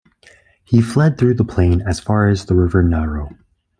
[0.65, 3.37] He fled through the plain as far as the river Naro.